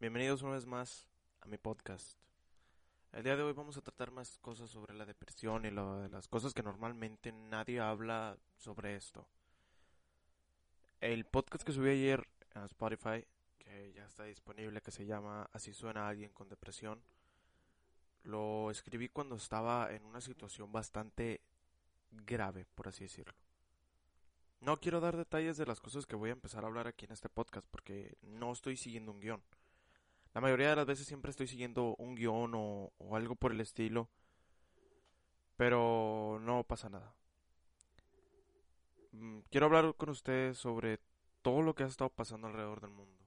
[0.00, 1.08] Bienvenidos una vez más
[1.40, 2.16] a mi podcast.
[3.10, 6.28] El día de hoy vamos a tratar más cosas sobre la depresión y lo, las
[6.28, 9.26] cosas que normalmente nadie habla sobre esto.
[11.00, 13.26] El podcast que subí ayer a Spotify,
[13.58, 17.02] que ya está disponible, que se llama Así suena alguien con depresión,
[18.22, 21.40] lo escribí cuando estaba en una situación bastante
[22.12, 23.34] grave, por así decirlo.
[24.60, 27.10] No quiero dar detalles de las cosas que voy a empezar a hablar aquí en
[27.10, 29.42] este podcast porque no estoy siguiendo un guion.
[30.38, 34.08] La mayoría de las veces siempre estoy siguiendo un guion o, algo por el estilo.
[35.56, 37.12] Pero no pasa nada.
[39.10, 41.00] Mm, quiero hablar con ustedes sobre
[41.42, 43.20] todo lo que ha estado pasando alrededor del mundo.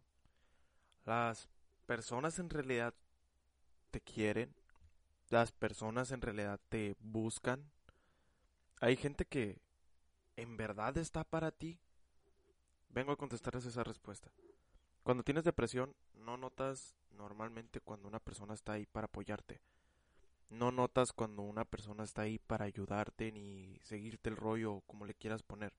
[1.03, 1.49] Las
[1.85, 2.93] personas en realidad
[3.89, 4.55] te quieren.
[5.27, 7.69] Las personas en realidad te buscan.
[8.79, 9.59] Hay gente que
[10.37, 11.77] en verdad está para ti.
[12.87, 14.31] Vengo a contestarles esa respuesta.
[15.03, 19.61] Cuando tienes depresión, no notas normalmente cuando una persona está ahí para apoyarte.
[20.49, 25.15] No notas cuando una persona está ahí para ayudarte ni seguirte el rollo como le
[25.15, 25.73] quieras poner.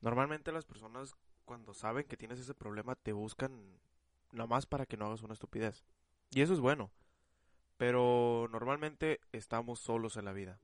[0.00, 3.78] Normalmente las personas cuando saben que tienes ese problema te buscan
[4.32, 5.84] nada más para que no hagas una estupidez.
[6.30, 6.90] Y eso es bueno.
[7.76, 10.60] Pero normalmente estamos solos en la vida.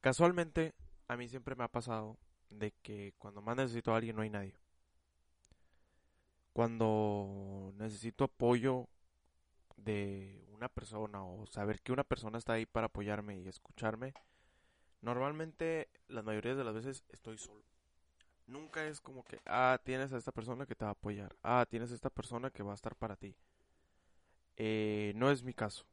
[0.00, 0.74] Casualmente,
[1.08, 2.18] a mí siempre me ha pasado
[2.48, 4.54] de que cuando más necesito a alguien no hay nadie.
[6.52, 8.88] Cuando necesito apoyo
[9.76, 14.14] de una persona o saber que una persona está ahí para apoyarme y escucharme,
[15.00, 17.62] normalmente la mayoría de las veces estoy solo.
[18.46, 21.66] Nunca es como que, ah, tienes a esta persona que te va a apoyar, ah,
[21.70, 23.36] tienes a esta persona que va a estar para ti.
[24.56, 25.86] Eh, no es mi caso.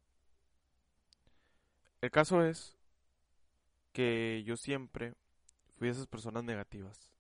[2.02, 2.76] El caso es
[3.94, 5.14] que yo siempre
[5.78, 7.12] fui de esas personas negativas.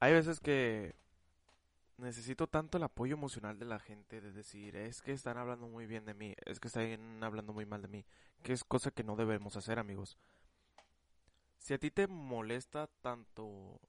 [0.00, 0.94] Hay veces que
[1.98, 5.86] necesito tanto el apoyo emocional de la gente de decir, es que están hablando muy
[5.86, 8.04] bien de mí, es que están hablando muy mal de mí,
[8.42, 10.18] que es cosa que no debemos hacer, amigos.
[11.58, 13.80] Si a ti te molesta tanto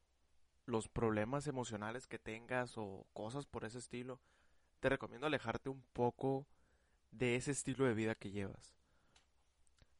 [0.66, 4.20] los problemas emocionales que tengas o cosas por ese estilo,
[4.80, 6.48] te recomiendo alejarte un poco
[7.12, 8.76] de ese estilo de vida que llevas.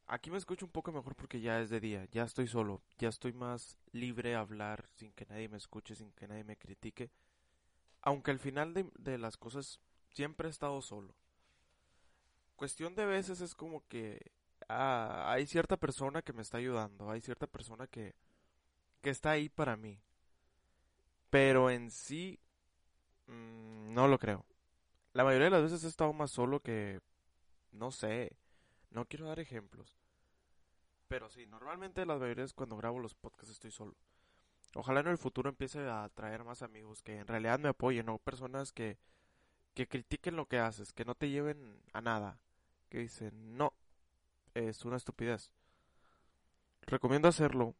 [0.06, 3.08] Aquí me escucho un poco mejor porque ya es de día, ya estoy solo, ya
[3.08, 7.10] estoy más libre a hablar sin que nadie me escuche, sin que nadie me critique.
[8.08, 9.80] Aunque al final de, las cosas
[10.14, 11.14] siempre he estado solo.
[12.56, 14.32] Cuestión de veces es como que
[14.66, 18.14] ah, hay cierta persona que me está ayudando, hay cierta persona que,
[19.02, 20.00] está ahí para mí.
[21.28, 22.40] Pero en sí,
[23.26, 24.46] mm, no lo creo.
[25.12, 27.00] La mayoría de las veces he estado más solo que,
[27.72, 28.38] no sé,
[28.90, 29.98] no quiero dar ejemplos.
[31.08, 33.94] Pero sí, normalmente las veces cuando grabo los podcasts estoy solo.
[34.74, 38.18] Ojalá en el futuro empiece a traer más amigos que en realidad me apoyen, no
[38.18, 38.98] personas que,
[39.74, 42.38] que critiquen lo que haces, que no te lleven a nada,
[42.88, 43.72] que dicen, no,
[44.54, 45.50] es una estupidez.
[46.82, 47.74] Recomiendo hacerlo.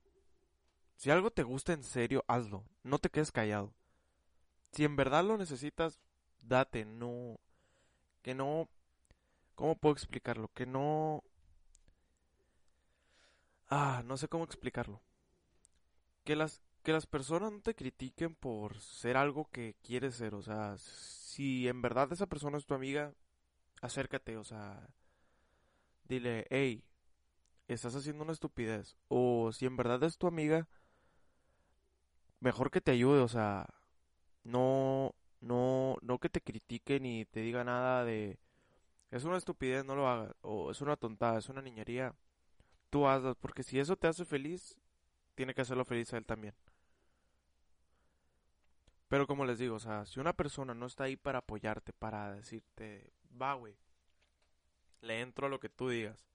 [0.97, 3.72] Si algo te gusta en serio, hazlo, no te quedes callado.
[4.72, 6.00] Si en verdad lo necesitas,
[6.41, 7.38] date, no,
[8.22, 8.69] que no
[9.59, 10.53] ¿Cómo puedo explicarlo?
[10.55, 11.25] Que no...
[13.69, 15.03] Ah, no sé cómo explicarlo.
[16.22, 20.34] Que las, que las personas no te critiquen por ser algo que quieres ser.
[20.34, 23.12] O sea, si en verdad esa persona es tu amiga,
[23.82, 24.88] acércate, o sea,
[26.04, 26.82] dile, hey,
[27.66, 28.97] estás haciendo una estupidez.
[29.09, 30.66] O si en verdad es tu amiga,
[32.41, 33.66] mejor que te ayude, o sea,
[34.43, 38.38] no, no, no que te critiquen ni te diga nada de
[39.10, 40.34] es una estupidez, no lo hagas.
[40.41, 42.15] O es una tontada, es una niñería.
[42.88, 44.78] Tú hazlo, porque si eso te hace feliz,
[45.34, 46.55] tiene que hacerlo feliz a él también.
[49.08, 52.32] Pero como les digo, o sea, si una persona no está ahí para apoyarte, para
[52.32, 53.76] decirte, va, güey,
[55.00, 56.26] le entro a lo que tú digas.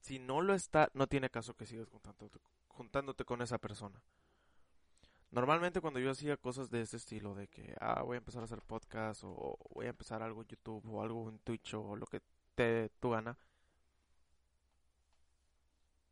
[0.00, 1.88] Si no lo está, no tiene caso que sigas
[2.68, 4.02] juntándote con esa persona.
[5.30, 8.44] Normalmente cuando yo hacía cosas de este estilo, de que, ah, voy a empezar a
[8.44, 12.06] hacer podcast o voy a empezar algo en YouTube o algo en Twitch o lo
[12.06, 12.20] que
[12.54, 13.36] te tu gana,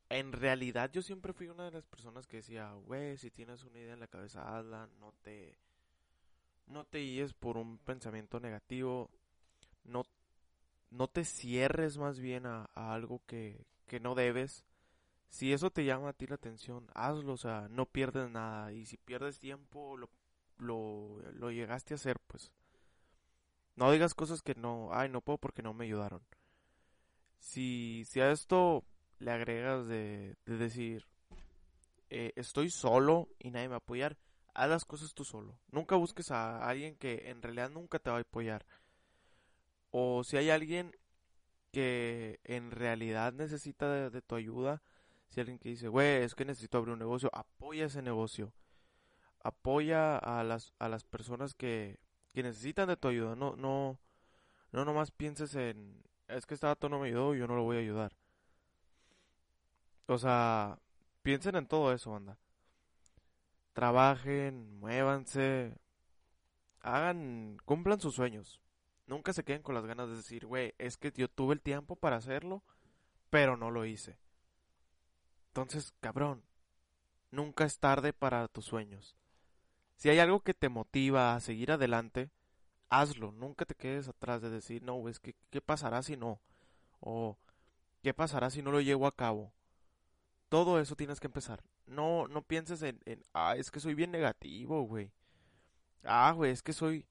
[0.09, 3.79] en realidad yo siempre fui una de las personas que decía, güey, si tienes una
[3.79, 5.59] idea en la cabeza, hazla, no te,
[6.67, 9.11] no te guíes por un pensamiento negativo,
[9.85, 10.05] no,
[10.91, 14.65] no te cierres más bien a, algo que, que no debes
[15.35, 18.73] si eso te llama a ti la atención, hazlo, o sea, no pierdes nada.
[18.73, 20.09] Y si pierdes tiempo, lo,
[20.59, 22.53] lo, lo llegaste a hacer, pues.
[23.75, 26.23] No digas cosas que no, ay, no puedo porque no me ayudaron.
[27.41, 28.85] Si, si a esto
[29.25, 31.07] le agregas de, de decir,
[32.11, 34.17] eh, estoy solo y nadie me va a apoyar,
[34.55, 35.59] haz las cosas tú solo.
[35.71, 38.67] Nunca busques a alguien que en realidad nunca te va a apoyar.
[39.91, 40.95] O si hay alguien
[41.73, 44.83] que en realidad necesita de, tu ayuda,
[45.29, 48.53] si alguien que dice, güey, es que necesito abrir un negocio, apoya ese negocio.
[49.41, 51.99] Apoya a las, a las personas que,
[52.33, 53.35] que necesitan de tu ayuda.
[53.35, 53.99] No, no,
[54.73, 57.77] no nomás pienses en, es que esta todo no me ayudó, yo no lo voy
[57.77, 58.17] a ayudar.
[60.07, 60.79] O sea,
[61.23, 62.39] piensen en todo eso, banda.
[63.73, 65.77] Trabajen, muévanse,
[66.81, 68.61] hagan, cumplan sus sueños.
[69.07, 71.97] Nunca se queden con las ganas de decir, güey, es que yo tuve el tiempo
[71.97, 72.63] para hacerlo,
[73.31, 74.19] pero no lo hice.
[75.49, 76.43] Entonces, cabrón,
[77.31, 79.17] nunca es tarde para tus sueños.
[79.97, 82.31] Si hay algo que te motiva a seguir adelante,
[82.91, 83.33] hazlo.
[83.33, 86.41] Nunca te quedes atrás de decir, no, es que, ¿qué pasará si no?
[87.01, 87.39] O,
[88.03, 89.53] ¿qué pasará si no lo llevo a cabo?
[90.55, 91.65] Todo eso tienes que empezar.
[91.85, 93.01] No, no pienses en,
[93.33, 95.11] ah, es que soy bien negativo, güey.
[96.05, 97.09] Ah, güey, es que soy,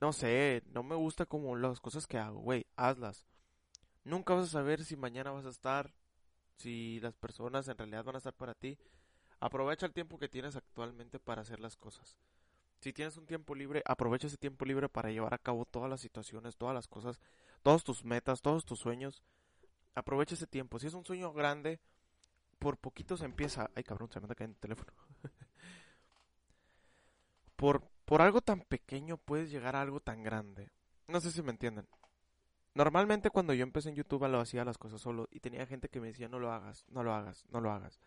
[0.00, 3.24] no sé, no me gusta como las cosas que hago, güey, hazlas.
[4.02, 5.94] Nunca vas a saber si mañana vas a estar,
[6.56, 8.76] si las personas en realidad van a estar para ti.
[9.38, 12.18] Aprovecha el tiempo que tienes actualmente para hacer las cosas.
[12.80, 16.00] Si tienes un tiempo libre, aprovecha ese tiempo libre para llevar a cabo todas las
[16.00, 17.20] situaciones, todas las cosas,
[17.62, 19.22] todos tus metas, todos tus sueños.
[19.94, 20.80] Aprovecha ese tiempo.
[20.80, 21.78] Si es un sueño grande,
[22.58, 23.70] por poquito se empieza.
[23.74, 24.92] Ay, cabrón, se me anda cayendo el teléfono.
[27.56, 30.70] por, por algo tan pequeño puedes llegar a algo tan grande.
[31.06, 31.86] No sé si me entienden.
[32.74, 36.00] Normalmente cuando yo empecé en YouTube lo hacía las cosas solo y tenía gente que
[36.00, 37.98] me decía no lo hagas, no lo hagas, no lo hagas.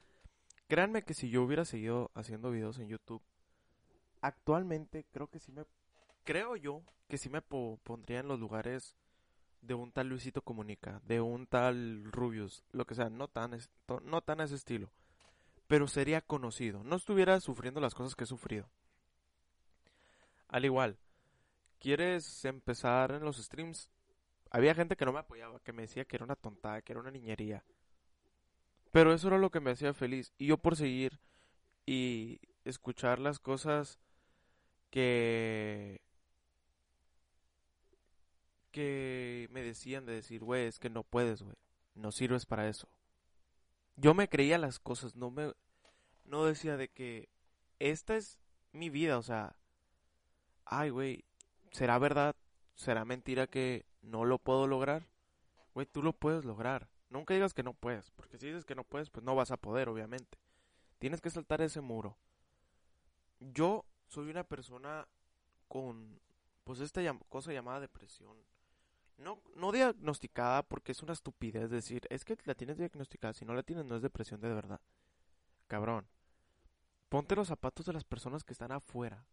[0.67, 3.21] Créanme que si yo hubiera seguido haciendo videos en YouTube,
[4.21, 5.65] actualmente creo que sí me...
[6.23, 8.95] Creo yo que sí me pondría en los lugares
[9.61, 13.57] de un tal Luisito Comunica, de un tal Rubius, lo que sea, no tan,
[14.03, 14.91] no tan a ese estilo.
[15.67, 18.69] Pero sería conocido, no estuviera sufriendo las cosas que he sufrido.
[20.47, 20.97] Al igual,
[21.79, 23.89] ¿quieres empezar en los streams?
[24.49, 26.99] Había gente que no me apoyaba, que me decía que era una tontada, que era
[26.99, 27.63] una niñería.
[28.91, 30.33] Pero eso era lo que me hacía feliz.
[30.37, 31.19] Y yo por seguir
[31.85, 33.99] y escuchar las cosas
[34.89, 36.01] que
[38.71, 41.55] que me decían de decir, güey, es que no puedes, güey.
[41.95, 42.87] No sirves para eso.
[43.95, 45.53] Yo me creía las cosas, no me
[46.25, 47.29] no decía de que
[47.79, 48.39] esta es
[48.71, 49.55] mi vida, o sea,
[50.65, 51.25] ay, güey,
[51.71, 52.35] ¿será verdad?
[52.75, 55.07] ¿Será mentira que no lo puedo lograr?
[55.73, 56.89] Güey, tú lo puedes lograr.
[57.09, 59.57] Nunca digas que no puedes, porque si dices que no puedes, pues no vas a
[59.57, 60.37] poder, obviamente.
[60.99, 62.17] Tienes que saltar ese muro.
[63.39, 65.07] Yo soy una persona
[65.67, 66.21] con,
[66.63, 68.37] pues, esta cosa llamada depresión.
[69.21, 73.53] No, no diagnosticada porque es una estupidez decir, es que la tienes diagnosticada, si no
[73.53, 74.81] la tienes no es depresión de verdad.
[75.67, 76.07] Cabrón.
[77.09, 79.25] Ponte los zapatos de las personas que están afuera.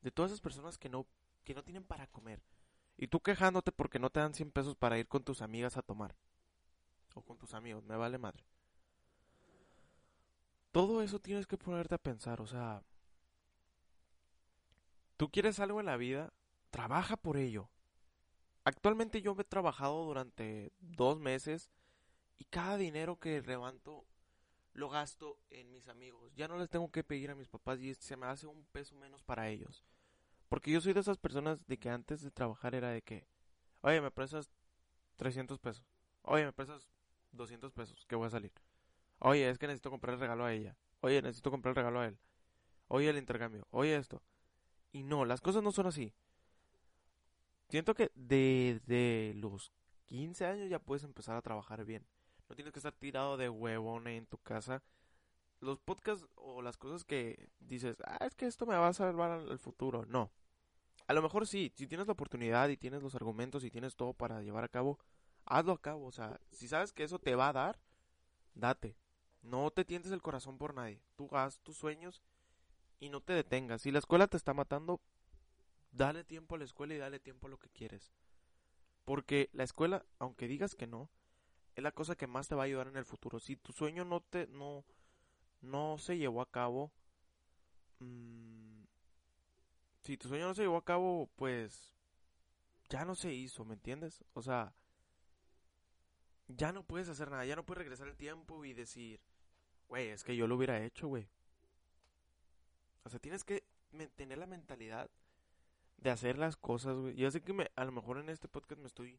[0.00, 1.06] De todas esas personas que no,
[1.44, 2.42] que no tienen para comer.
[2.96, 5.82] Y tú quejándote porque no te dan 100 pesos para ir con tus amigas a
[5.82, 6.14] tomar
[7.14, 8.44] o con tus amigos, me vale madre.
[10.70, 12.82] Todo eso tienes que ponerte a pensar, o sea,
[15.16, 16.32] tú quieres algo en la vida,
[16.70, 17.68] trabaja por ello.
[18.64, 21.70] Actualmente yo me he trabajado durante dos meses
[22.38, 24.04] y cada dinero que levanto
[24.74, 26.32] lo gasto en mis amigos.
[26.34, 28.94] Ya no les tengo que pedir a mis papás y se me hace un peso
[28.94, 29.84] menos para ellos.
[30.48, 33.26] Porque yo soy de esas personas de que antes de trabajar era de que,
[33.80, 34.50] oye, me prestas
[35.16, 35.84] 300 pesos.
[36.22, 36.88] Oye, me prestas
[37.32, 38.52] 200 pesos que voy a salir.
[39.18, 40.76] Oye, es que necesito comprar el regalo a ella.
[41.00, 42.18] Oye, necesito comprar el regalo a él.
[42.88, 43.66] Oye, el intercambio.
[43.70, 44.22] Oye, esto.
[44.92, 46.12] Y no, las cosas no son así.
[47.72, 49.72] Siento que desde los
[50.04, 52.06] 15 años ya puedes empezar a trabajar bien.
[52.46, 54.82] No tienes que estar tirado de huevón en tu casa.
[55.58, 59.30] Los podcasts o las cosas que dices, ah, es que esto me va a salvar
[59.30, 60.04] al futuro.
[60.04, 60.30] No.
[61.06, 64.12] A lo mejor sí, si tienes la oportunidad y tienes los argumentos y tienes todo
[64.12, 64.98] para llevar a cabo,
[65.46, 66.04] hazlo a cabo.
[66.04, 67.80] O sea, si sabes que eso te va a dar,
[68.52, 68.98] date.
[69.40, 71.00] No te tientes el corazón por nadie.
[71.16, 72.22] Tú haz tus sueños
[73.00, 73.80] y no te detengas.
[73.80, 75.00] Si la escuela te está matando,
[75.92, 78.12] dale tiempo a la escuela y dale tiempo a lo que quieres.
[79.04, 81.10] Porque la escuela, aunque digas que no,
[81.74, 83.38] es la cosa que más te va a ayudar en el futuro.
[83.38, 84.84] Si tu sueño no te no
[85.60, 86.92] no se llevó a cabo,
[88.00, 88.82] mmm,
[90.02, 91.94] si tu sueño no se llevó a cabo, pues
[92.88, 94.24] ya no se hizo, ¿me entiendes?
[94.34, 94.74] O sea,
[96.48, 99.20] ya no puedes hacer nada, ya no puedes regresar el tiempo y decir,
[99.88, 101.28] güey, es que yo lo hubiera hecho, güey.
[103.04, 103.64] O sea, tienes que
[104.16, 105.10] tener la mentalidad
[106.02, 107.14] de hacer las cosas, güey.
[107.14, 109.18] Yo sé que me, a lo mejor en este podcast me estoy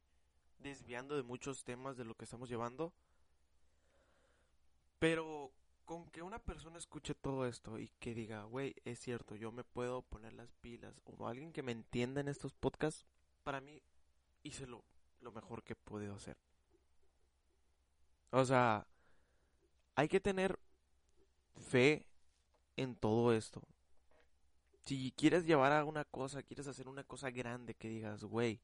[0.59, 2.93] desviando de muchos temas de lo que estamos llevando.
[4.99, 5.51] Pero
[5.85, 9.63] con que una persona escuche todo esto y que diga, güey, es cierto, yo me
[9.63, 13.05] puedo poner las pilas, o alguien que me entienda en estos podcasts,
[13.43, 13.81] para mí
[14.43, 14.83] hice lo,
[15.21, 16.37] lo mejor que he podido hacer.
[18.31, 18.87] O sea,
[19.95, 20.57] hay que tener
[21.55, 22.07] fe
[22.75, 23.61] en todo esto.
[24.85, 28.61] Si quieres llevar a una cosa, quieres hacer una cosa grande que digas, güey,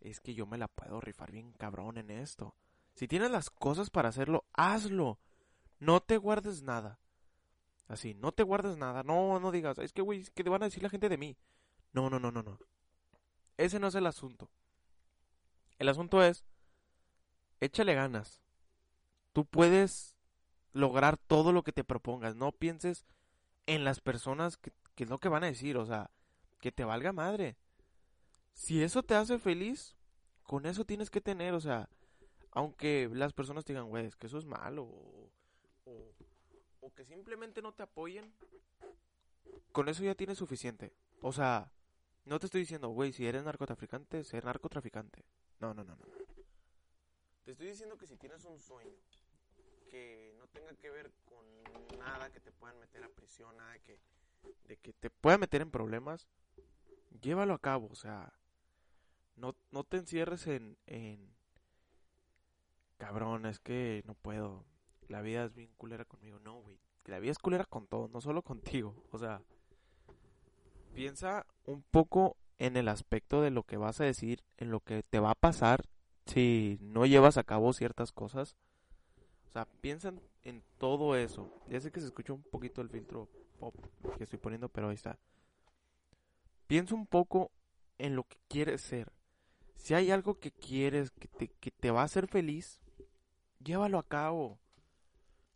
[0.00, 2.56] es que yo me la puedo rifar bien cabrón en esto.
[2.94, 5.18] Si tienes las cosas para hacerlo, hazlo.
[5.78, 6.98] No te guardes nada.
[7.86, 9.04] Así, no te guardes nada.
[9.04, 11.36] No, no digas, es que, güey, ¿qué te van a decir la gente de mí?
[11.92, 12.58] No, no, no, no, no.
[13.56, 14.50] Ese no es el asunto.
[15.78, 16.44] El asunto es,
[17.60, 18.40] échale ganas.
[19.32, 20.16] Tú puedes
[20.72, 22.34] lograr todo lo que te propongas.
[22.34, 23.06] No pienses
[23.66, 25.76] en las personas que, que es lo que van a decir.
[25.76, 26.10] O sea,
[26.60, 27.56] que te valga madre.
[28.52, 29.94] Si eso te hace feliz,
[30.42, 31.88] con eso tienes que tener, o sea,
[32.50, 35.30] aunque las personas digan, güey, es que eso es malo, o,
[36.80, 38.34] o, que simplemente no te apoyen,
[39.70, 40.92] con eso ya tienes suficiente.
[41.20, 41.70] O sea,
[42.24, 45.24] no te estoy diciendo, güey, si eres narcotraficante, ser narcotraficante.
[45.60, 46.06] No, no, no, no.
[47.44, 48.98] Te estoy diciendo que si tienes un sueño
[49.88, 51.46] que no tenga que ver con
[52.00, 54.00] nada que te puedan meter a prisión, nada que,
[54.66, 56.28] de que te pueda meter en problemas,
[57.20, 58.32] llévalo a cabo, o sea,
[59.36, 61.36] no, no te encierres en, en...
[62.98, 64.64] Cabrón, es que no puedo.
[65.06, 66.40] La vida es bien culera conmigo.
[66.40, 66.78] No, güey.
[67.04, 69.04] La vida es culera con todo, no solo contigo.
[69.12, 69.40] O sea,
[70.94, 75.02] piensa un poco en el aspecto de lo que vas a decir, en lo que
[75.04, 75.88] te va a pasar
[76.26, 78.56] si no llevas a cabo ciertas cosas.
[79.48, 81.50] O sea, piensa en, todo eso.
[81.68, 83.28] Ya sé que se escucha un poquito el filtro
[84.16, 85.18] que estoy poniendo, pero ahí está.
[86.66, 87.50] Piensa un poco
[87.98, 89.12] en lo que quieres ser.
[89.76, 92.80] Si hay algo que quieres, que te, que te va a hacer feliz,
[93.58, 94.58] llévalo a cabo.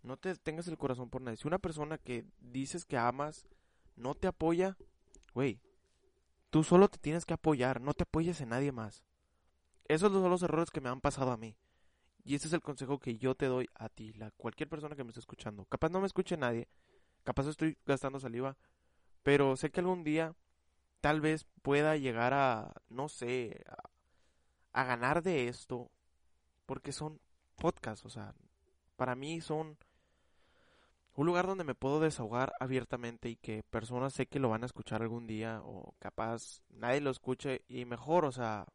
[0.02, 1.37] No te tengas el corazón por nadie.
[1.37, 3.47] Si una persona que dices que amas
[3.97, 4.76] no te apoya,
[5.35, 5.61] güey,
[6.50, 9.04] tú solo te tienes que apoyar, no te apoyes en nadie más.
[9.87, 11.56] Esos son los errores que me han pasado a mí.
[12.25, 15.02] Y ese es el consejo que yo te doy a ti, la cualquier persona que
[15.02, 15.64] me esté escuchando.
[15.64, 16.68] Capaz no me escuche nadie,
[17.25, 18.57] capaz estoy gastando saliva,
[19.23, 20.35] pero sé que algún día
[21.00, 23.64] tal vez pueda llegar a, no sé,
[24.73, 25.91] a, ganar de esto,
[26.67, 27.21] porque son
[27.57, 28.35] podcasts, o sea,
[28.97, 29.79] para mí son
[31.14, 34.67] un lugar donde me puedo desahogar abiertamente y que personas sé que lo van a
[34.67, 38.67] escuchar algún día o capaz nadie lo escuche y mejor, o sea,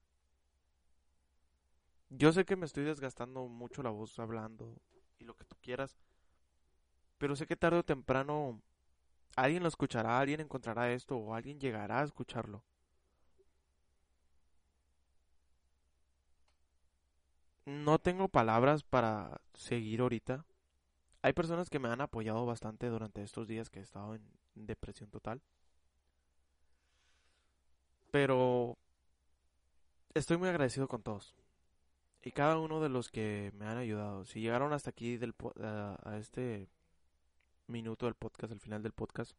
[2.09, 4.81] yo sé que me estoy desgastando mucho la voz hablando
[5.17, 5.97] y lo que tú quieras,
[7.17, 8.61] pero sé que tarde o temprano
[9.35, 12.63] alguien lo escuchará, alguien encontrará esto o alguien llegará a escucharlo.
[17.67, 20.45] no tengo palabras para seguir ahorita.
[21.21, 24.23] Hay personas que me han apoyado bastante durante estos días que he estado en
[24.55, 25.41] depresión total.
[28.09, 28.77] Pero
[30.13, 31.35] estoy muy agradecido con todos.
[32.23, 34.23] Y cada uno de los que me han ayudado.
[34.23, 36.69] Si llegaron hasta aquí del, a, a este
[37.67, 39.33] minuto del podcast, al final del podcast,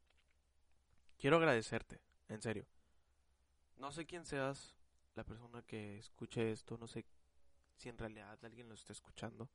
[1.18, 2.66] quiero agradecerte, en serio.
[3.76, 4.76] No sé quién seas,
[5.14, 7.04] la persona que escuche esto, no sé
[7.76, 9.48] si en realidad alguien lo está escuchando.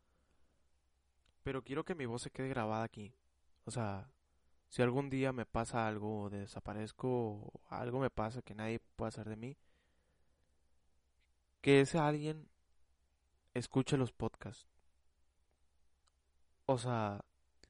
[1.44, 3.14] Pero quiero que mi voz se quede grabada aquí.
[3.66, 4.10] O sea,
[4.70, 9.10] si algún día me pasa algo o desaparezco o algo me pasa que nadie pueda
[9.10, 9.58] hacer de mí,
[11.62, 12.50] que ese alguien
[13.54, 14.68] escuche los podcasts.
[16.66, 17.24] O sea,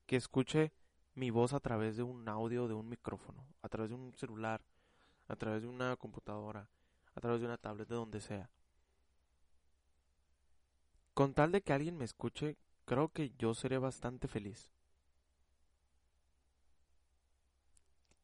[0.05, 0.72] que escuche
[1.15, 4.62] mi voz a través de un audio, de un micrófono, a través de un celular,
[5.27, 6.70] a través de una computadora,
[7.15, 8.50] a través de una tablet, de donde sea.
[11.13, 14.72] Con tal de que alguien me escuche, creo que yo seré bastante feliz.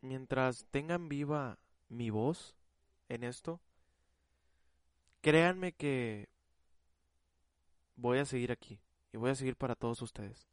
[0.02, 2.56] Mientras tengan viva mi voz
[3.10, 3.60] en esto,
[5.22, 6.30] créanme que
[7.96, 8.80] voy a seguir aquí
[9.12, 10.48] y voy a seguir para todos ustedes.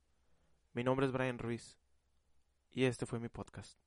[0.72, 1.78] Mi nombre es Brian Ruiz
[2.76, 3.85] y este fue mi podcast.